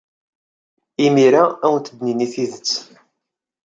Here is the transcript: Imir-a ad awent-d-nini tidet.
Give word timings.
Imir-a 1.05 1.43
ad 1.49 1.63
awent-d-nini 1.69 2.27
tidet. 2.33 2.71